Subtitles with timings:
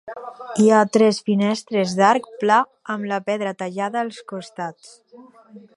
[0.61, 2.59] Hi ha tres finestres d'arc pla
[2.95, 4.97] amb la pedra tallada als costats.